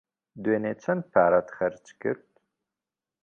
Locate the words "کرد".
2.01-2.27